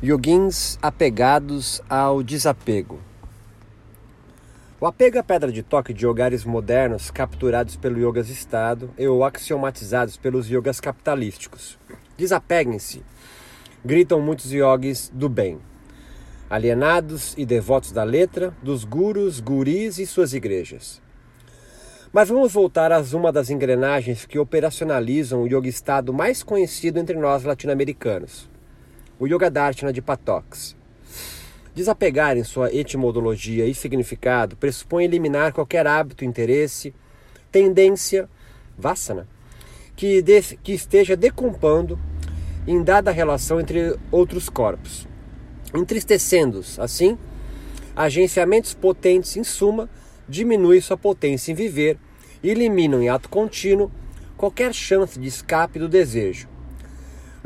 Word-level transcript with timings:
Yoguins 0.00 0.78
apegados 0.80 1.82
ao 1.90 2.22
desapego. 2.22 3.00
O 4.80 4.86
apego 4.86 5.18
a 5.18 5.24
pedra 5.24 5.50
de 5.50 5.60
toque 5.60 5.92
de 5.92 6.06
yogares 6.06 6.44
modernos 6.44 7.10
capturados 7.10 7.74
pelo 7.74 7.98
yogas 7.98 8.28
Estado 8.28 8.90
e 8.96 9.08
ou 9.08 9.24
axiomatizados 9.24 10.16
pelos 10.16 10.48
yogas 10.48 10.78
capitalísticos. 10.78 11.76
Desapeguem-se, 12.16 13.02
gritam 13.84 14.20
muitos 14.20 14.52
yogis 14.52 15.10
do 15.12 15.28
bem, 15.28 15.58
alienados 16.48 17.34
e 17.36 17.44
devotos 17.44 17.90
da 17.90 18.04
letra, 18.04 18.54
dos 18.62 18.84
gurus, 18.84 19.40
guris 19.40 19.98
e 19.98 20.06
suas 20.06 20.32
igrejas. 20.32 21.02
Mas 22.12 22.28
vamos 22.28 22.52
voltar 22.52 22.92
a 22.92 23.02
uma 23.14 23.32
das 23.32 23.50
engrenagens 23.50 24.24
que 24.24 24.38
operacionalizam 24.38 25.42
o 25.42 25.48
yoga 25.48 25.68
Estado 25.68 26.12
mais 26.12 26.44
conhecido 26.44 27.00
entre 27.00 27.16
nós 27.18 27.42
latino-americanos 27.42 28.48
o 29.18 29.26
Yoga 29.26 29.50
Darshana 29.50 29.92
de 29.92 30.00
Patox. 30.00 30.76
Desapegar 31.74 32.36
em 32.36 32.44
sua 32.44 32.72
etimologia 32.74 33.66
e 33.66 33.74
significado 33.74 34.56
pressupõe 34.56 35.04
eliminar 35.04 35.52
qualquer 35.52 35.86
hábito, 35.86 36.24
interesse, 36.24 36.94
tendência, 37.50 38.28
vassana, 38.76 39.26
que, 39.96 40.22
de, 40.22 40.40
que 40.62 40.72
esteja 40.72 41.16
decompondo 41.16 41.98
em 42.66 42.82
dada 42.82 43.10
relação 43.10 43.60
entre 43.60 43.96
outros 44.10 44.48
corpos, 44.48 45.06
entristecendo-os. 45.74 46.78
Assim, 46.78 47.18
agenciamentos 47.96 48.74
potentes, 48.74 49.36
em 49.36 49.44
suma, 49.44 49.88
diminuem 50.28 50.80
sua 50.80 50.96
potência 50.96 51.50
em 51.50 51.54
viver 51.54 51.98
e 52.42 52.50
eliminam 52.50 53.02
em 53.02 53.08
ato 53.08 53.28
contínuo 53.28 53.90
qualquer 54.36 54.72
chance 54.72 55.18
de 55.18 55.26
escape 55.26 55.78
do 55.78 55.88
desejo. 55.88 56.48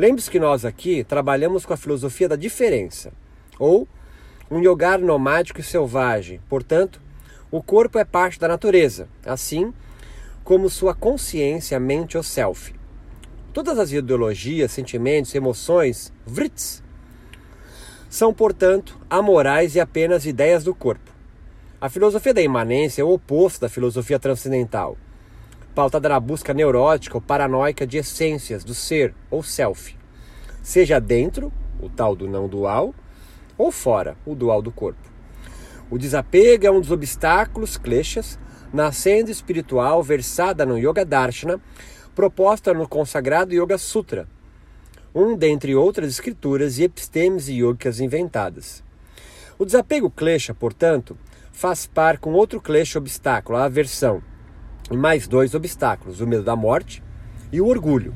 Lembre-se 0.02 0.28
que 0.28 0.40
nós 0.40 0.64
aqui 0.64 1.04
trabalhamos 1.04 1.64
com 1.64 1.72
a 1.72 1.76
filosofia 1.76 2.28
da 2.28 2.34
diferença, 2.34 3.12
ou 3.56 3.86
um 4.50 4.58
yogar 4.58 4.98
nomádico 4.98 5.60
e 5.60 5.62
selvagem. 5.62 6.40
Portanto, 6.48 7.00
o 7.52 7.62
corpo 7.62 8.00
é 8.00 8.04
parte 8.04 8.36
da 8.40 8.48
natureza, 8.48 9.08
assim 9.24 9.72
como 10.42 10.68
sua 10.68 10.92
consciência, 10.92 11.78
mente 11.78 12.16
ou 12.16 12.22
self. 12.24 12.74
Todas 13.52 13.78
as 13.78 13.92
ideologias, 13.92 14.72
sentimentos, 14.72 15.36
emoções, 15.36 16.12
vrits, 16.26 16.82
são, 18.10 18.34
portanto, 18.34 18.98
amorais 19.08 19.76
e 19.76 19.80
apenas 19.80 20.26
ideias 20.26 20.64
do 20.64 20.74
corpo. 20.74 21.12
A 21.80 21.88
filosofia 21.88 22.34
da 22.34 22.42
imanência 22.42 23.02
é 23.02 23.04
o 23.04 23.12
oposto 23.12 23.60
da 23.60 23.68
filosofia 23.68 24.18
transcendental 24.18 24.96
pautada 25.74 26.08
na 26.08 26.20
busca 26.20 26.52
neurótica 26.52 27.16
ou 27.16 27.20
paranoica 27.20 27.86
de 27.86 27.98
essências 27.98 28.62
do 28.62 28.74
ser 28.74 29.14
ou 29.30 29.42
self, 29.42 29.96
seja 30.62 31.00
dentro, 31.00 31.52
o 31.80 31.88
tal 31.88 32.14
do 32.14 32.28
não 32.28 32.48
dual, 32.48 32.94
ou 33.56 33.72
fora, 33.72 34.16
o 34.24 34.34
dual 34.34 34.62
do 34.62 34.70
corpo. 34.70 35.10
O 35.90 35.98
desapego 35.98 36.66
é 36.66 36.70
um 36.70 36.80
dos 36.80 36.90
obstáculos, 36.90 37.76
kleshas, 37.76 38.38
nascendo 38.72 39.30
espiritual 39.30 40.02
versada 40.02 40.64
no 40.64 40.78
Yoga 40.78 41.04
Darshana, 41.04 41.60
proposta 42.14 42.72
no 42.72 42.88
consagrado 42.88 43.54
Yoga 43.54 43.76
Sutra, 43.76 44.26
um 45.14 45.36
dentre 45.36 45.74
outras 45.74 46.08
escrituras 46.08 46.78
e 46.78 46.84
epistemes 46.84 47.48
yogicas 47.48 48.00
inventadas. 48.00 48.82
O 49.58 49.64
desapego 49.64 50.10
klesha, 50.10 50.54
portanto, 50.54 51.16
faz 51.52 51.86
par 51.86 52.18
com 52.18 52.32
outro 52.32 52.60
klesha 52.60 52.98
obstáculo, 52.98 53.58
a 53.58 53.64
aversão, 53.64 54.22
e 54.90 54.96
mais 54.96 55.26
dois 55.26 55.54
obstáculos: 55.54 56.20
o 56.20 56.26
medo 56.26 56.42
da 56.42 56.56
morte 56.56 57.02
e 57.52 57.60
o 57.60 57.66
orgulho, 57.66 58.14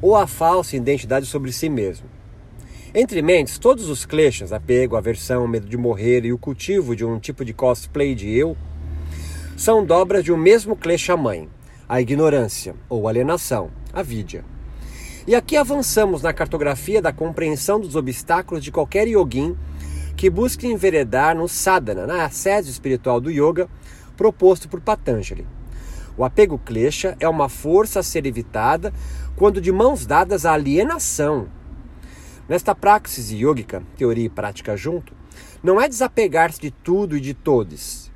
ou 0.00 0.16
a 0.16 0.26
falsa 0.26 0.76
identidade 0.76 1.26
sobre 1.26 1.52
si 1.52 1.68
mesmo. 1.68 2.06
Entre 2.94 3.20
mentes, 3.22 3.58
todos 3.58 3.88
os 3.88 4.06
kleshas, 4.06 4.52
apego, 4.52 4.96
aversão, 4.96 5.48
medo 5.48 5.68
de 5.68 5.76
morrer 5.76 6.24
e 6.24 6.32
o 6.32 6.38
cultivo 6.38 6.94
de 6.94 7.04
um 7.04 7.18
tipo 7.18 7.44
de 7.44 7.52
cosplay 7.52 8.14
de 8.14 8.30
eu, 8.30 8.56
são 9.56 9.84
dobras 9.84 10.22
de 10.22 10.32
um 10.32 10.36
mesmo 10.36 10.76
klesha 10.76 11.16
mãe, 11.16 11.48
a 11.88 12.00
ignorância 12.00 12.74
ou 12.88 13.08
alienação, 13.08 13.70
a 13.92 14.02
vidya. 14.02 14.44
E 15.26 15.34
aqui 15.34 15.56
avançamos 15.56 16.22
na 16.22 16.32
cartografia 16.32 17.00
da 17.00 17.12
compreensão 17.12 17.80
dos 17.80 17.96
obstáculos 17.96 18.62
de 18.62 18.70
qualquer 18.70 19.08
yogin 19.08 19.56
que 20.16 20.30
busque 20.30 20.66
enveredar 20.66 21.36
no 21.36 21.48
sadhana, 21.48 22.06
na 22.06 22.28
sede 22.30 22.70
espiritual 22.70 23.20
do 23.20 23.30
yoga, 23.30 23.68
proposto 24.16 24.68
por 24.68 24.80
Patanjali. 24.80 25.46
O 26.16 26.24
apego 26.24 26.58
klesha 26.58 27.16
é 27.18 27.28
uma 27.28 27.48
força 27.48 28.00
a 28.00 28.02
ser 28.02 28.26
evitada 28.26 28.92
quando 29.36 29.60
de 29.60 29.72
mãos 29.72 30.06
dadas 30.06 30.46
à 30.46 30.52
alienação. 30.52 31.48
Nesta 32.48 32.74
praxis 32.74 33.30
yógica, 33.30 33.82
teoria 33.96 34.26
e 34.26 34.28
prática 34.28 34.76
junto, 34.76 35.12
não 35.62 35.80
é 35.80 35.88
desapegar-se 35.88 36.60
de 36.60 36.70
tudo 36.70 37.16
e 37.16 37.20
de 37.20 37.34
todos. 37.34 38.12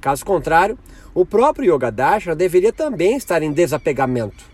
Caso 0.00 0.24
contrário, 0.24 0.78
o 1.14 1.24
próprio 1.24 1.74
Yoga 1.74 1.90
Dashana 1.90 2.34
deveria 2.34 2.72
também 2.72 3.16
estar 3.16 3.42
em 3.42 3.52
desapegamento. 3.52 4.44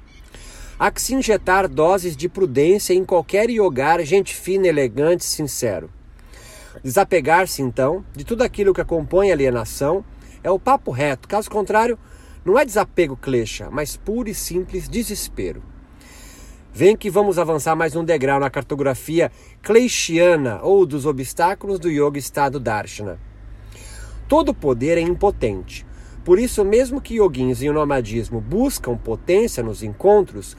Há 0.78 0.90
que 0.90 1.00
se 1.00 1.14
injetar 1.14 1.68
doses 1.68 2.16
de 2.16 2.28
prudência 2.28 2.92
em 2.92 3.04
qualquer 3.04 3.48
yogar, 3.48 4.02
gente 4.04 4.34
fina, 4.34 4.66
elegante, 4.66 5.24
sincero. 5.24 5.88
Desapegar-se, 6.82 7.62
então, 7.62 8.04
de 8.16 8.24
tudo 8.24 8.42
aquilo 8.42 8.74
que 8.74 8.84
compõe 8.84 9.30
a 9.30 9.34
alienação 9.34 10.04
é 10.42 10.50
o 10.50 10.58
papo 10.58 10.90
reto. 10.90 11.28
Caso 11.28 11.48
contrário, 11.48 11.98
não 12.44 12.58
é 12.58 12.64
desapego 12.64 13.16
klesha, 13.16 13.70
mas 13.70 13.96
puro 13.96 14.28
e 14.28 14.34
simples 14.34 14.88
desespero. 14.88 15.62
Vem 16.72 16.96
que 16.96 17.10
vamos 17.10 17.38
avançar 17.38 17.76
mais 17.76 17.94
um 17.94 18.02
degrau 18.02 18.40
na 18.40 18.48
cartografia 18.48 19.30
kleshiana 19.60 20.60
ou 20.62 20.86
dos 20.86 21.04
obstáculos 21.04 21.78
do 21.78 21.90
yoga 21.90 22.18
estado 22.18 22.58
darshana. 22.58 23.18
Todo 24.26 24.54
poder 24.54 24.96
é 24.96 25.02
impotente. 25.02 25.86
Por 26.24 26.38
isso, 26.38 26.64
mesmo 26.64 27.00
que 27.00 27.16
yoguins 27.16 27.60
o 27.60 27.72
nomadismo 27.72 28.40
buscam 28.40 28.96
potência 28.96 29.62
nos 29.62 29.82
encontros, 29.82 30.56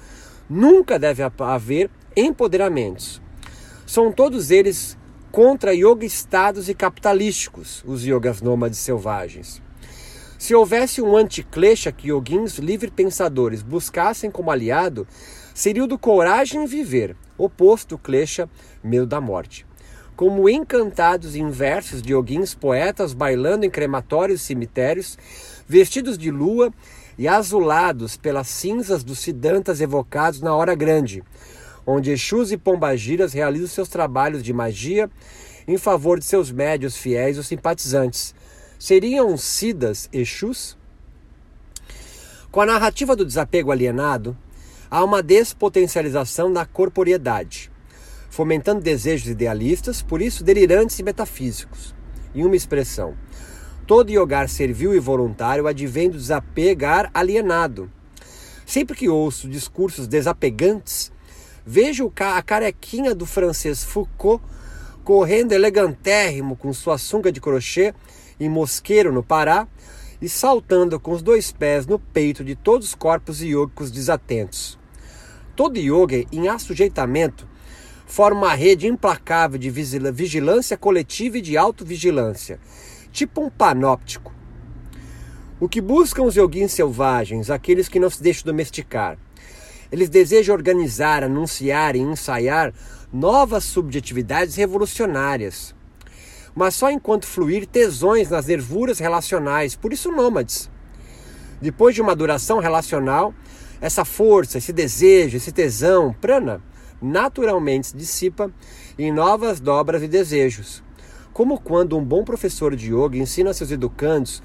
nunca 0.50 1.00
deve 1.00 1.24
haver 1.40 1.90
empoderamentos. 2.16 3.22
São 3.86 4.12
todos 4.12 4.52
eles 4.52 4.98
contra 5.32 5.74
yoga 5.74 6.06
estados 6.06 6.70
e 6.70 6.76
capitalísticos, 6.76 7.84
os 7.88 8.06
yogas 8.06 8.42
nômades 8.42 8.78
selvagens. 8.78 9.62
Se 10.44 10.54
houvesse 10.54 11.02
um 11.02 11.16
anticlecha 11.16 11.90
que 11.90 12.10
yoguins 12.10 12.58
livre-pensadores 12.58 13.62
buscassem 13.62 14.30
como 14.30 14.52
aliado, 14.52 15.08
seria 15.56 15.86
o 15.86 15.88
do 15.88 15.98
coragem 15.98 16.64
em 16.64 16.66
viver, 16.66 17.16
oposto 17.38 17.98
klesha, 17.98 18.50
medo 18.84 19.06
da 19.06 19.22
morte. 19.22 19.66
Como 20.18 20.50
encantados 20.50 21.38
inversos 21.38 22.02
de 22.02 22.12
yoguins 22.12 22.54
poetas 22.54 23.14
bailando 23.14 23.66
em 23.66 23.70
crematórios 23.70 24.42
e 24.42 24.44
cemitérios, 24.44 25.18
vestidos 25.66 26.18
de 26.18 26.30
lua 26.30 26.74
e 27.18 27.26
azulados 27.26 28.18
pelas 28.18 28.50
cinzas 28.50 29.02
dos 29.02 29.20
sidantas 29.20 29.80
evocados 29.80 30.42
na 30.42 30.54
hora 30.54 30.76
grande, 30.76 31.24
onde 31.88 32.12
Exus 32.12 32.52
e 32.52 32.58
Pombagiras 32.58 33.32
realizam 33.32 33.70
seus 33.70 33.88
trabalhos 33.88 34.44
de 34.44 34.52
magia 34.52 35.10
em 35.66 35.78
favor 35.78 36.20
de 36.20 36.26
seus 36.26 36.52
médios 36.52 36.98
fiéis 36.98 37.38
ou 37.38 37.44
simpatizantes, 37.44 38.36
seriam 38.78 39.38
Sidas 39.38 40.10
Exus? 40.12 40.78
Com 42.52 42.62
a 42.62 42.66
narrativa 42.66 43.16
do 43.16 43.26
desapego 43.26 43.72
alienado, 43.72 44.38
há 44.90 45.04
uma 45.04 45.24
despotencialização 45.24 46.54
da 46.54 46.66
corporeidade, 46.66 47.72
fomentando 48.30 48.82
desejos 48.82 49.28
idealistas, 49.28 50.02
por 50.02 50.22
isso 50.22 50.44
delirantes 50.44 51.00
e 51.00 51.04
metafísicos. 51.04 51.96
Em 52.36 52.44
uma 52.44 52.56
expressão, 52.56 53.16
todo 53.88 54.12
yogar 54.12 54.48
servil 54.50 54.94
e 54.94 55.00
voluntário 55.00 55.68
advém 55.68 56.10
do 56.10 56.18
desapegar 56.18 57.10
alienado. 57.14 57.92
Sempre 58.66 58.96
que 58.96 59.10
ouço 59.10 59.48
discursos 59.48 60.08
desapegantes, 60.08 61.12
vejo 61.66 62.12
a 62.20 62.42
carequinha 62.42 63.16
do 63.16 63.26
francês 63.26 63.84
Foucault 63.84 64.44
correndo 65.04 65.52
elegantérrimo 65.52 66.56
com 66.56 66.72
sua 66.74 66.98
sunga 66.98 67.32
de 67.32 67.42
crochê 67.42 67.94
em 68.40 68.50
Mosqueiro, 68.50 69.12
no 69.12 69.22
Pará, 69.22 69.68
e 70.22 70.30
saltando 70.30 71.00
com 71.00 71.12
os 71.12 71.22
dois 71.22 71.52
pés 71.52 71.86
no 71.86 72.00
peito 72.00 72.44
de 72.44 72.56
todos 72.56 72.88
os 72.88 72.96
corpos 72.96 73.42
yogicos 73.42 73.92
desatentos. 73.92 74.80
Todo 75.56 75.78
yoga 75.78 76.24
em 76.32 76.48
assujeitamento 76.48 77.48
forma 78.06 78.48
uma 78.48 78.54
rede 78.54 78.88
implacável 78.88 79.60
de 79.60 79.70
vigilância 79.70 80.78
coletiva 80.78 81.38
e 81.38 81.42
de 81.42 81.58
autovigilância, 81.58 82.60
tipo 83.12 83.42
um 83.42 83.50
panóptico. 83.50 84.34
O 85.60 85.68
que 85.68 85.82
buscam 85.82 86.24
os 86.24 86.36
yoguins 86.36 86.72
selvagens, 86.72 87.50
aqueles 87.50 87.88
que 87.88 88.00
não 88.00 88.10
se 88.10 88.22
deixam 88.22 88.46
domesticar? 88.46 89.18
Eles 89.92 90.10
desejam 90.10 90.56
organizar, 90.56 91.24
anunciar 91.24 91.96
e 91.96 92.00
ensaiar 92.00 92.74
novas 93.14 93.64
subjetividades 93.64 94.56
revolucionárias 94.56 95.76
mas 96.56 96.76
só 96.76 96.92
enquanto 96.92 97.26
fluir 97.26 97.66
tesões 97.66 98.30
nas 98.30 98.46
nervuras 98.46 99.00
relacionais, 99.00 99.76
por 99.76 99.92
isso 99.92 100.12
nômades. 100.12 100.70
Depois 101.62 101.96
de 101.96 102.02
uma 102.02 102.16
duração 102.16 102.60
relacional, 102.60 103.34
essa 103.82 104.06
força, 104.06 104.58
esse 104.58 104.72
desejo, 104.72 105.38
esse 105.38 105.52
tesão, 105.52 106.14
prana, 106.14 106.62
naturalmente 107.02 107.88
se 107.88 107.98
dissipa 107.98 108.52
em 108.98 109.12
novas 109.12 109.60
dobras 109.60 110.04
e 110.04 110.08
desejos. 110.08 110.84
Como 111.34 111.60
quando 111.60 111.98
um 111.98 112.04
bom 112.04 112.24
professor 112.24 112.76
de 112.76 112.94
yoga 112.94 113.18
ensina 113.18 113.54
seus 113.54 113.72
educandos 113.72 114.42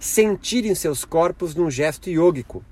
sentirem 0.00 0.74
seus 0.74 1.04
corpos 1.04 1.54
num 1.54 1.70
gesto 1.70 2.08
yógico. 2.08 2.64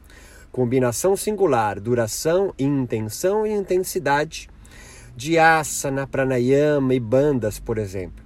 Combinação 0.51 1.15
singular, 1.15 1.79
duração, 1.79 2.55
intenção 2.59 3.47
e 3.47 3.53
intensidade 3.53 4.49
de 5.19 5.37
asana, 5.37 6.07
pranayama 6.07 6.95
e 6.95 7.01
bandas, 7.01 7.59
por 7.59 7.77
exemplo. 7.77 8.25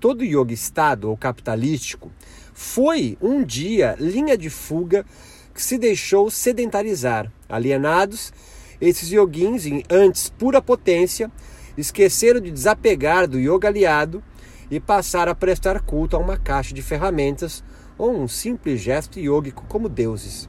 Todo 0.00 0.24
yoga 0.24 0.54
estado 0.54 1.10
ou 1.10 1.18
capitalístico 1.18 2.10
foi 2.54 3.18
um 3.20 3.44
dia 3.44 3.94
linha 4.00 4.36
de 4.38 4.48
fuga 4.48 5.04
que 5.52 5.62
se 5.62 5.76
deixou 5.76 6.30
sedentarizar. 6.30 7.30
Alienados, 7.46 8.32
esses 8.80 9.10
yoguins, 9.10 9.66
em 9.66 9.82
antes 9.90 10.30
pura 10.30 10.62
potência, 10.62 11.30
esqueceram 11.76 12.40
de 12.40 12.50
desapegar 12.50 13.28
do 13.28 13.38
yoga 13.38 13.68
aliado 13.68 14.24
e 14.70 14.80
passaram 14.80 15.32
a 15.32 15.34
prestar 15.34 15.82
culto 15.82 16.16
a 16.16 16.18
uma 16.18 16.38
caixa 16.38 16.72
de 16.72 16.80
ferramentas 16.80 17.62
ou 17.98 18.18
um 18.18 18.26
simples 18.26 18.80
gesto 18.80 19.20
yógico 19.20 19.66
como 19.68 19.90
deuses. 19.90 20.48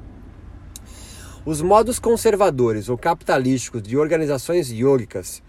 Os 1.46 1.62
modos 1.62 2.00
conservadores 2.00 2.88
ou 2.88 2.98
capitalísticos 2.98 3.82
de 3.82 3.98
organizações 3.98 4.70
yógicas 4.72 5.44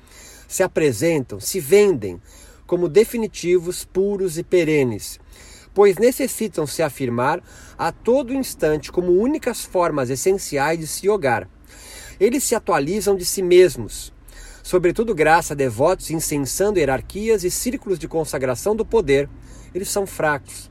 se 0.50 0.64
apresentam, 0.64 1.38
se 1.38 1.60
vendem 1.60 2.20
como 2.66 2.88
definitivos, 2.88 3.84
puros 3.84 4.36
e 4.36 4.42
perenes, 4.42 5.20
pois 5.72 5.96
necessitam 5.96 6.66
se 6.66 6.82
afirmar 6.82 7.40
a 7.78 7.92
todo 7.92 8.34
instante 8.34 8.90
como 8.90 9.12
únicas 9.12 9.64
formas 9.64 10.10
essenciais 10.10 10.80
de 10.80 10.88
se 10.88 11.06
yogar. 11.06 11.48
Eles 12.18 12.42
se 12.42 12.56
atualizam 12.56 13.16
de 13.16 13.24
si 13.24 13.42
mesmos, 13.44 14.12
sobretudo 14.60 15.14
graças 15.14 15.52
a 15.52 15.54
devotos 15.54 16.10
incensando 16.10 16.80
hierarquias 16.80 17.44
e 17.44 17.50
círculos 17.50 17.96
de 17.96 18.08
consagração 18.08 18.74
do 18.74 18.84
poder. 18.84 19.28
Eles 19.72 19.88
são 19.88 20.04
fracos. 20.04 20.68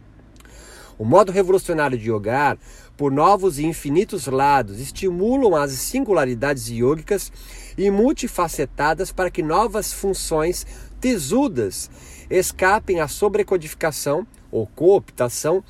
O 0.97 1.05
modo 1.05 1.31
revolucionário 1.31 1.97
de 1.97 2.09
yogar, 2.09 2.59
por 2.99 3.13
novos 3.13 3.57
e 3.57 3.65
infinitos 3.65 4.27
lados, 4.27 4.81
estimulam 4.81 5.55
as 5.55 5.71
singularidades 5.71 6.67
yogicas 6.67 7.31
e 7.77 7.89
multifacetadas 7.89 9.09
para 9.09 9.31
que 9.31 9.41
novas 9.41 9.93
funções 9.93 10.67
tesudas 10.99 11.89
escapem 12.29 12.99
à 12.99 13.07
sobrecodificação 13.07 14.27
ou 14.51 14.67
cooptação 14.67 15.63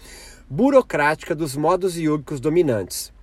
burocrática 0.49 1.35
dos 1.35 1.55
modos 1.55 1.99
iógicos 1.99 2.39
dominantes. 2.39 3.13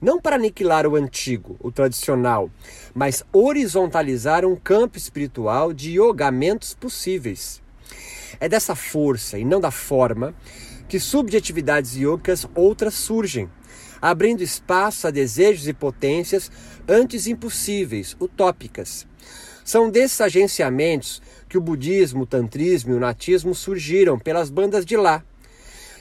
Não 0.00 0.18
para 0.18 0.36
aniquilar 0.36 0.86
o 0.86 0.96
antigo, 0.96 1.56
o 1.60 1.70
tradicional, 1.70 2.50
mas 2.94 3.22
horizontalizar 3.30 4.42
um 4.42 4.56
campo 4.56 4.96
espiritual 4.96 5.74
de 5.74 5.98
yogamentos 5.98 6.72
possíveis. 6.72 7.60
É 8.40 8.48
dessa 8.48 8.74
força 8.74 9.38
e 9.38 9.44
não 9.44 9.60
da 9.60 9.70
forma 9.70 10.34
que 10.90 10.98
subjetividades 10.98 11.94
yogicas 11.94 12.44
outras 12.52 12.94
surgem, 12.94 13.48
abrindo 14.02 14.42
espaço 14.42 15.06
a 15.06 15.12
desejos 15.12 15.68
e 15.68 15.72
potências 15.72 16.50
antes 16.88 17.28
impossíveis, 17.28 18.16
utópicas. 18.20 19.06
São 19.64 19.88
desses 19.88 20.20
agenciamentos 20.20 21.22
que 21.48 21.56
o 21.56 21.60
budismo, 21.60 22.24
o 22.24 22.26
tantrismo 22.26 22.92
e 22.92 22.96
o 22.96 22.98
natismo 22.98 23.54
surgiram 23.54 24.18
pelas 24.18 24.50
bandas 24.50 24.84
de 24.84 24.96
lá. 24.96 25.22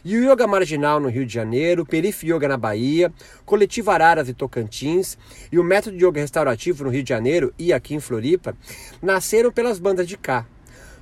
E 0.04 0.18
o 0.18 0.32
Yoga 0.32 0.48
Marginal 0.48 1.00
no 1.00 1.08
Rio 1.08 1.26
de 1.26 1.34
Janeiro, 1.36 1.84
o 1.84 1.86
Perif 1.86 2.26
Yoga 2.26 2.48
na 2.48 2.58
Bahia, 2.58 3.14
Coletivo 3.46 3.92
Araras 3.92 4.28
e 4.28 4.34
Tocantins 4.34 5.20
e 5.52 5.60
o 5.60 5.64
Método 5.64 5.98
de 5.98 6.04
Yoga 6.04 6.20
Restaurativo 6.20 6.84
no 6.84 6.90
Rio 6.90 7.04
de 7.04 7.10
Janeiro 7.10 7.54
e 7.60 7.72
aqui 7.72 7.94
em 7.94 8.00
Floripa 8.00 8.58
nasceram 9.04 9.52
pelas 9.52 9.78
bandas 9.78 10.08
de 10.08 10.18
cá. 10.18 10.48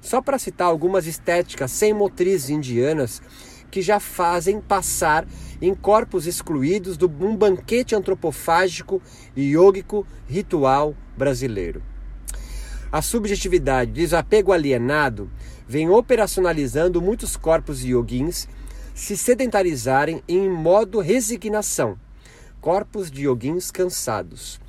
Só 0.02 0.22
para 0.22 0.38
citar 0.38 0.68
algumas 0.68 1.08
estéticas 1.08 1.72
sem 1.72 1.94
motrizes 1.94 2.50
indianas 2.50 3.22
que 3.70 3.82
já 3.82 4.00
fazem 4.00 4.62
passar 4.62 5.28
em 5.62 5.74
corpos 5.74 6.28
excluídos 6.28 6.98
de 6.98 7.06
um 7.06 7.36
banquete 7.36 7.96
antropofágico 7.96 9.02
e 9.36 9.54
yógico 9.54 10.06
ritual 10.28 10.96
brasileiro. 11.18 11.82
A 12.92 13.02
subjetividade, 13.02 13.92
desapego 13.92 14.54
alienado, 14.54 15.30
vem 15.68 15.90
operacionalizando 15.90 17.02
muitos 17.02 17.36
corpos 17.36 17.84
yoguins 17.84 18.48
se 18.96 19.18
sedentarizarem 19.18 20.24
em 20.28 20.50
modo 20.50 21.00
resignação, 21.00 22.00
corpos 22.62 23.12
de 23.12 23.28
yoguins 23.28 23.70
cansados, 23.70 24.60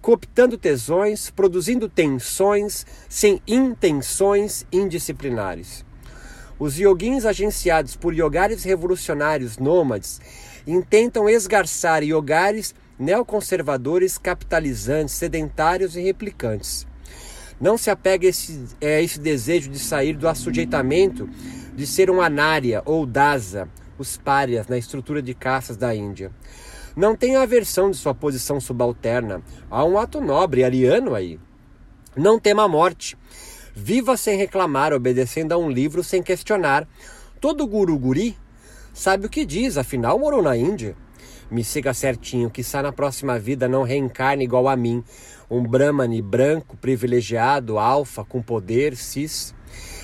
cooptando 0.00 0.58
tesões, 0.58 1.30
produzindo 1.30 1.88
tensões 1.88 2.84
sem 3.08 3.40
intenções 3.46 4.66
indisciplinares. 4.72 5.84
Os 6.60 6.78
yoguins 6.78 7.24
agenciados 7.24 7.96
por 7.96 8.14
yogares 8.14 8.64
revolucionários 8.64 9.56
nômades 9.56 10.20
intentam 10.66 11.26
esgarçar 11.26 12.02
yogares 12.02 12.74
neoconservadores 12.98 14.18
capitalizantes, 14.18 15.14
sedentários 15.14 15.96
e 15.96 16.02
replicantes. 16.02 16.86
Não 17.58 17.78
se 17.78 17.88
apegue 17.88 18.26
a 18.26 18.30
esse, 18.30 18.66
a 18.82 19.00
esse 19.00 19.18
desejo 19.18 19.70
de 19.70 19.78
sair 19.78 20.14
do 20.14 20.28
assujeitamento, 20.28 21.26
de 21.74 21.86
ser 21.86 22.10
um 22.10 22.20
anária 22.20 22.82
ou 22.84 23.06
dasa, 23.06 23.66
os 23.96 24.18
párias 24.18 24.68
na 24.68 24.76
estrutura 24.76 25.22
de 25.22 25.32
caças 25.32 25.78
da 25.78 25.94
Índia. 25.94 26.30
Não 26.94 27.16
tenha 27.16 27.40
aversão 27.40 27.90
de 27.90 27.96
sua 27.96 28.14
posição 28.14 28.60
subalterna. 28.60 29.42
Há 29.70 29.82
um 29.84 29.98
ato 29.98 30.20
nobre 30.20 30.62
ariano 30.62 31.14
aí. 31.14 31.40
Não 32.14 32.38
tema 32.38 32.64
a 32.64 32.68
morte. 32.68 33.16
Viva 33.74 34.16
sem 34.16 34.36
reclamar, 34.36 34.92
obedecendo 34.92 35.52
a 35.52 35.58
um 35.58 35.70
livro 35.70 36.02
sem 36.02 36.22
questionar. 36.22 36.88
Todo 37.40 37.66
guru-guri 37.66 38.36
sabe 38.92 39.26
o 39.26 39.30
que 39.30 39.44
diz, 39.44 39.78
afinal 39.78 40.18
morou 40.18 40.42
na 40.42 40.56
Índia. 40.56 40.96
Me 41.50 41.64
siga 41.64 41.92
certinho, 41.92 42.50
que 42.50 42.62
na 42.74 42.92
próxima 42.92 43.38
vida 43.38 43.68
não 43.68 43.82
reencarne 43.82 44.44
igual 44.44 44.68
a 44.68 44.76
mim, 44.76 45.02
um 45.50 45.62
Brahmani 45.62 46.22
branco, 46.22 46.76
privilegiado, 46.76 47.78
alfa, 47.78 48.24
com 48.24 48.40
poder, 48.40 48.96
cis. 48.96 49.52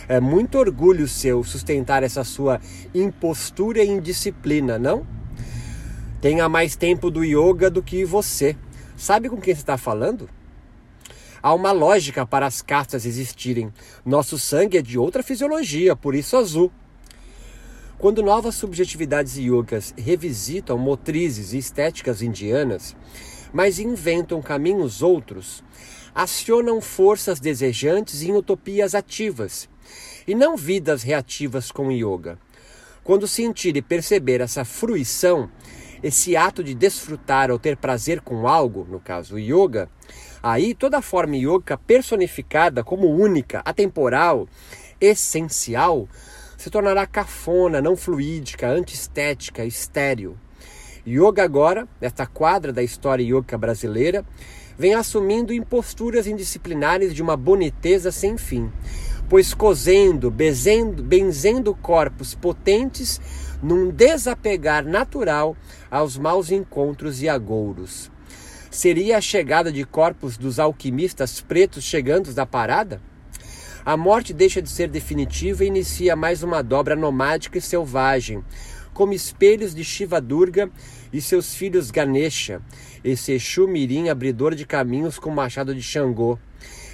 É 0.09 0.19
muito 0.21 0.59
orgulho 0.59 1.07
seu 1.07 1.45
sustentar 1.45 2.03
essa 2.03 2.25
sua 2.25 2.61
impostura 2.95 3.83
e 3.83 3.89
indisciplina, 3.89 4.79
não? 4.79 5.07
Tenha 6.21 6.49
mais 6.49 6.75
tempo 6.75 7.11
do 7.11 7.23
yoga 7.23 7.71
do 7.71 7.83
que 7.83 8.05
você. 8.05 8.57
Sabe 8.97 9.29
com 9.29 9.37
quem 9.37 9.55
você 9.55 9.61
está 9.61 9.77
falando? 9.77 10.29
Há 11.46 11.54
uma 11.54 11.70
lógica 11.70 12.26
para 12.26 12.44
as 12.44 12.60
castas 12.60 13.06
existirem. 13.06 13.72
Nosso 14.04 14.37
sangue 14.37 14.78
é 14.78 14.82
de 14.82 14.98
outra 14.98 15.22
fisiologia, 15.22 15.94
por 15.94 16.12
isso 16.12 16.36
azul. 16.36 16.72
Quando 17.98 18.20
novas 18.20 18.56
subjetividades 18.56 19.36
yogas 19.36 19.94
revisitam 19.96 20.76
motrizes 20.76 21.53
e 21.53 21.58
estéticas 21.58 22.20
indianas, 22.20 22.96
mas 23.53 23.79
inventam 23.79 24.43
caminhos 24.43 25.03
outros, 25.03 25.62
acionam 26.12 26.81
forças 26.81 27.38
desejantes 27.38 28.22
em 28.22 28.32
utopias 28.32 28.93
ativas, 28.93 29.69
e 30.26 30.34
não 30.34 30.56
vidas 30.56 31.05
reativas 31.05 31.70
com 31.70 31.93
yoga. 31.93 32.41
Quando 33.05 33.29
sentir 33.29 33.76
e 33.76 33.82
perceber 33.82 34.41
essa 34.41 34.65
fruição, 34.65 35.48
esse 36.03 36.36
ato 36.36 36.65
de 36.65 36.74
desfrutar 36.74 37.53
ou 37.53 37.58
ter 37.58 37.76
prazer 37.76 38.20
com 38.20 38.48
algo, 38.48 38.84
no 38.91 38.98
caso 38.98 39.36
o 39.36 39.38
yoga, 39.38 39.88
aí 40.53 40.74
toda 40.74 41.03
forma 41.03 41.36
yoga 41.36 41.76
personificada 41.76 42.84
como 42.84 43.08
única, 43.08 43.62
atemporal, 43.65 44.46
essencial, 45.00 46.08
se 46.56 46.70
tornará 46.70 47.05
cafona, 47.05 47.82
não 47.82 47.96
fluídica, 47.96 48.69
antiestética, 48.69 49.65
estéril. 49.65 50.36
Yoga 51.05 51.43
agora, 51.43 51.88
nesta 52.00 52.26
quadra 52.26 52.72
da 52.72 52.81
história 52.81 53.24
yoga 53.24 53.58
brasileira, 53.58 54.24
vem 54.79 54.94
assumindo 54.94 55.53
imposturas 55.53 56.29
indisciplinares 56.29 57.12
de 57.12 57.22
uma 57.22 57.36
boniteza 57.36 58.12
sem 58.12 58.38
fim, 58.38 58.70
pois 59.29 59.53
cozendo, 59.53 60.31
bezendo, 60.31 61.03
benzendo 61.03 61.74
corpos 61.74 62.36
potentes 62.36 63.20
num 63.60 63.91
desapegar 63.91 64.84
natural 64.84 65.56
aos 65.91 66.17
maus 66.17 66.53
encontros 66.53 67.20
e 67.20 67.29
agouros. 67.29 68.15
Seria 68.77 69.17
a 69.17 69.23
chegada 69.23 69.73
de 69.73 69.87
corpos 69.87 70.37
dos 70.37 70.59
alquimistas 70.59 71.41
pretos 71.41 71.83
chegando 71.83 72.31
da 72.35 72.45
parada? 72.45 73.01
A 73.83 73.97
morte 73.97 74.35
deixa 74.35 74.61
de 74.61 74.69
ser 74.69 74.91
definitiva 74.91 75.65
e 75.65 75.69
inicia 75.69 76.15
mais 76.15 76.43
uma 76.43 76.63
dobra 76.63 76.95
nomádica 76.95 77.56
e 77.56 77.61
selvagem, 77.63 78.45
como 78.93 79.15
espelhos 79.15 79.75
de 79.75 79.83
Shiva 79.83 80.21
Durga 80.21 80.71
e 81.11 81.23
seus 81.23 81.55
filhos 81.55 81.91
Ganesha, 81.91 82.61
esse 83.03 83.33
Exu 83.33 83.67
Mirim 83.67 84.11
abridor 84.11 84.55
de 84.55 84.67
caminhos 84.67 85.19
com 85.19 85.31
machado 85.31 85.75
de 85.75 85.81
Xangô, 85.81 86.39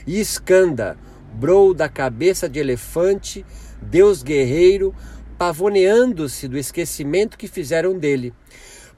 e 0.07 0.21
Skanda, 0.21 0.97
brou 1.35 1.75
da 1.75 1.89
cabeça 1.89 2.49
de 2.49 2.61
elefante, 2.61 3.45
deus 3.83 4.23
guerreiro, 4.23 4.95
pavoneando-se 5.37 6.47
do 6.47 6.57
esquecimento 6.57 7.37
que 7.37 7.49
fizeram 7.49 7.99
dele. 7.99 8.33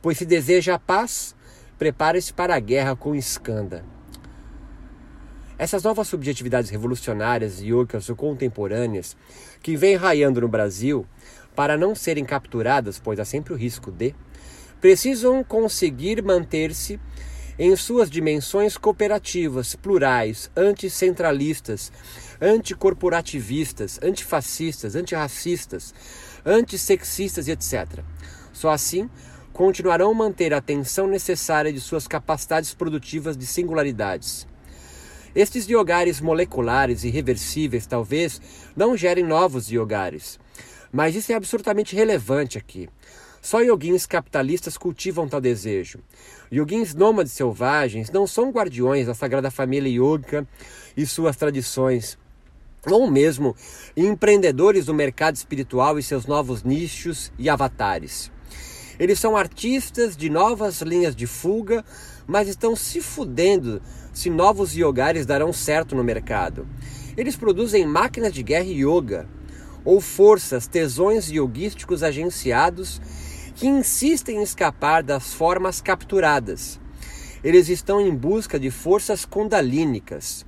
Pois 0.02 0.18
se 0.18 0.26
deseja 0.26 0.74
a 0.74 0.78
paz, 0.78 1.34
prepare-se 1.78 2.32
para 2.32 2.54
a 2.54 2.60
guerra 2.60 2.94
com 2.94 3.14
Skanda. 3.14 3.84
Essas 5.56 5.82
novas 5.84 6.08
subjetividades 6.08 6.70
revolucionárias 6.70 7.60
e 7.60 7.68
yogis 7.68 8.08
ou 8.08 8.16
contemporâneas 8.16 9.16
que 9.62 9.76
vêm 9.76 9.96
raiando 9.96 10.40
no 10.40 10.48
Brasil, 10.48 11.06
para 11.54 11.76
não 11.76 11.94
serem 11.94 12.24
capturadas, 12.24 12.98
pois 12.98 13.20
há 13.20 13.24
sempre 13.24 13.52
o 13.52 13.56
risco 13.56 13.92
de, 13.92 14.14
precisam 14.80 15.44
conseguir 15.44 16.22
manter-se 16.22 16.98
em 17.58 17.74
suas 17.76 18.10
dimensões 18.10 18.76
cooperativas, 18.76 19.76
plurais, 19.76 20.50
anticentralistas, 20.56 21.92
anticorporativistas, 22.40 24.00
antifascistas, 24.02 24.96
antirracistas, 24.96 25.94
antissexistas 26.44 27.46
e 27.46 27.52
etc. 27.52 28.00
Só 28.52 28.70
assim 28.70 29.08
continuarão 29.54 30.10
a 30.10 30.14
manter 30.14 30.52
a 30.52 30.58
atenção 30.58 31.06
necessária 31.06 31.72
de 31.72 31.80
suas 31.80 32.08
capacidades 32.08 32.74
produtivas 32.74 33.36
de 33.36 33.46
singularidades. 33.46 34.46
Estes 35.32 35.66
yogares 35.68 36.20
moleculares 36.20 37.04
e 37.04 37.08
reversíveis 37.08 37.86
talvez 37.86 38.42
não 38.76 38.96
gerem 38.96 39.24
novos 39.24 39.70
yogares, 39.70 40.40
mas 40.92 41.14
isso 41.14 41.30
é 41.30 41.36
absolutamente 41.36 41.94
relevante 41.94 42.58
aqui. 42.58 42.88
Só 43.40 43.60
yoguins 43.60 44.06
capitalistas 44.06 44.76
cultivam 44.76 45.28
tal 45.28 45.40
desejo. 45.40 46.00
Yoguins 46.52 46.92
nômades 46.92 47.32
selvagens 47.32 48.10
não 48.10 48.26
são 48.26 48.50
guardiões 48.50 49.06
da 49.06 49.14
Sagrada 49.14 49.50
Família 49.50 49.90
Yoga 49.90 50.48
e 50.96 51.06
suas 51.06 51.36
tradições, 51.36 52.18
ou 52.86 53.08
mesmo 53.08 53.54
empreendedores 53.96 54.86
do 54.86 54.94
mercado 54.94 55.36
espiritual 55.36 55.96
e 55.98 56.02
seus 56.02 56.26
novos 56.26 56.64
nichos 56.64 57.32
e 57.38 57.48
avatares. 57.48 58.32
Eles 58.98 59.18
são 59.18 59.36
artistas 59.36 60.16
de 60.16 60.30
novas 60.30 60.80
linhas 60.80 61.16
de 61.16 61.26
fuga, 61.26 61.84
mas 62.26 62.48
estão 62.48 62.76
se 62.76 63.00
fudendo 63.00 63.82
se 64.12 64.30
novos 64.30 64.74
yogares 64.74 65.26
darão 65.26 65.52
certo 65.52 65.96
no 65.96 66.04
mercado. 66.04 66.66
Eles 67.16 67.36
produzem 67.36 67.86
máquinas 67.86 68.32
de 68.32 68.42
guerra 68.42 68.66
yoga, 68.66 69.28
ou 69.84 70.00
forças, 70.00 70.66
tesões 70.66 71.30
yogísticos 71.30 72.02
agenciados 72.02 73.00
que 73.54 73.66
insistem 73.66 74.38
em 74.38 74.42
escapar 74.42 75.02
das 75.02 75.34
formas 75.34 75.80
capturadas. 75.80 76.80
Eles 77.42 77.68
estão 77.68 78.00
em 78.00 78.14
busca 78.14 78.58
de 78.58 78.70
forças 78.70 79.24
kundalínicas. 79.24 80.46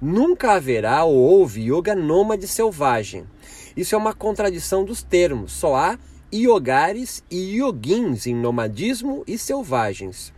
Nunca 0.00 0.52
haverá 0.52 1.04
ou 1.04 1.14
houve 1.14 1.72
yoga 1.72 1.94
nômade 1.94 2.46
selvagem. 2.48 3.24
Isso 3.76 3.94
é 3.94 3.98
uma 3.98 4.12
contradição 4.12 4.84
dos 4.84 5.02
termos. 5.02 5.52
Só 5.52 5.76
há 5.76 5.98
yogares 6.32 7.22
e 7.30 7.58
yoguins 7.58 8.26
em 8.26 8.34
nomadismo 8.34 9.22
e 9.26 9.38
selvagens. 9.38 10.32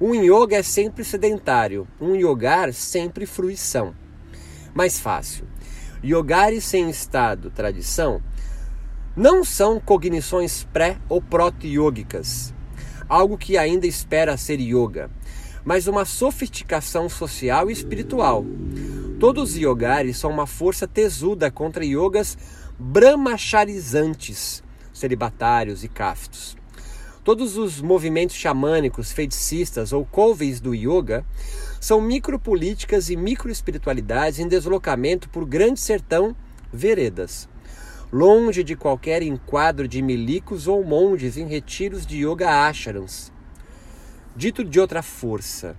Um 0.00 0.14
yoga 0.14 0.56
é 0.56 0.62
sempre 0.62 1.04
sedentário, 1.04 1.86
um 2.00 2.16
yogar 2.16 2.72
sempre 2.72 3.26
fruição. 3.26 3.94
Mais 4.74 4.98
fácil. 4.98 5.46
Yogares 6.02 6.64
sem 6.64 6.90
estado, 6.90 7.50
tradição, 7.50 8.20
não 9.14 9.44
são 9.44 9.78
cognições 9.78 10.64
pré 10.72 10.98
ou 11.08 11.20
proto-yógicas, 11.20 12.52
algo 13.08 13.38
que 13.38 13.56
ainda 13.56 13.86
espera 13.86 14.36
ser 14.36 14.58
yoga, 14.58 15.10
mas 15.64 15.86
uma 15.86 16.04
sofisticação 16.04 17.08
social 17.08 17.70
e 17.70 17.72
espiritual. 17.72 18.44
Todos 19.20 19.50
os 19.50 19.56
yogares 19.56 20.16
são 20.16 20.30
uma 20.30 20.46
força 20.46 20.88
tesuda 20.88 21.50
contra 21.50 21.84
yogas 21.84 22.36
brahmacharizantes, 22.76 24.64
celibatários 24.92 25.84
e 25.84 25.88
caftos. 25.88 26.56
Todos 27.24 27.56
os 27.56 27.80
movimentos 27.80 28.34
xamânicos, 28.34 29.12
feiticistas 29.12 29.92
ou 29.92 30.04
couves 30.04 30.60
do 30.60 30.74
yoga 30.74 31.24
são 31.80 32.00
micropolíticas 32.00 33.10
e 33.10 33.16
microespiritualidades 33.16 34.40
em 34.40 34.48
deslocamento 34.48 35.28
por 35.28 35.46
grande 35.46 35.78
sertão, 35.78 36.34
veredas. 36.72 37.48
Longe 38.12 38.64
de 38.64 38.74
qualquer 38.74 39.22
enquadro 39.22 39.86
de 39.86 40.02
milicos 40.02 40.66
ou 40.66 40.84
monges 40.84 41.36
em 41.36 41.46
retiros 41.46 42.04
de 42.04 42.26
yoga 42.26 42.66
ashrams. 42.68 43.32
Dito 44.36 44.64
de 44.64 44.80
outra 44.80 45.02
força, 45.02 45.76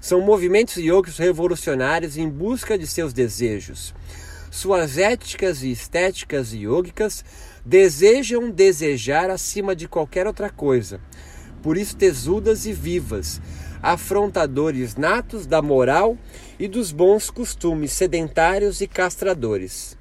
são 0.00 0.20
movimentos 0.20 0.76
yogis 0.76 1.18
revolucionários 1.18 2.16
em 2.16 2.28
busca 2.28 2.78
de 2.78 2.86
seus 2.86 3.12
desejos. 3.12 3.94
Suas 4.50 4.98
éticas 4.98 5.62
e 5.62 5.70
estéticas 5.70 6.52
yogicas 6.52 7.24
desejam 7.66 8.48
desejar 8.48 9.28
acima 9.28 9.74
de 9.74 9.88
qualquer 9.88 10.24
outra 10.24 10.48
coisa. 10.48 11.00
Por 11.62 11.76
isso, 11.76 11.96
tesudas 11.96 12.64
e 12.64 12.72
vivas, 12.72 13.40
afrontadores 13.82 14.94
natos 14.94 15.46
da 15.46 15.60
moral 15.60 16.16
e 16.60 16.68
dos 16.68 16.92
bons 16.92 17.28
costumes 17.28 17.90
sedentários 17.90 18.80
e 18.80 18.86
castradores. 18.86 19.98